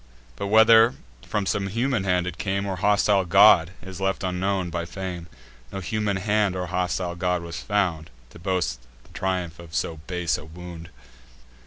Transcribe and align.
But, 0.35 0.47
whether 0.47 0.95
from 1.27 1.45
some 1.45 1.67
human 1.67 2.05
hand 2.05 2.25
it 2.25 2.39
came, 2.39 2.65
Or 2.65 2.77
hostile 2.77 3.23
god, 3.23 3.69
is 3.83 4.01
left 4.01 4.23
unknown 4.23 4.71
by 4.71 4.83
fame: 4.83 5.27
No 5.71 5.79
human 5.79 6.17
hand 6.17 6.55
or 6.55 6.65
hostile 6.65 7.13
god 7.13 7.43
was 7.43 7.59
found, 7.61 8.09
To 8.31 8.39
boast 8.39 8.79
the 9.03 9.09
triumph 9.13 9.59
of 9.59 9.75
so 9.75 9.97
base 10.07 10.39
a 10.39 10.45
wound. 10.45 10.89